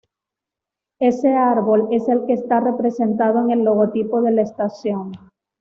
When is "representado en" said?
2.59-3.51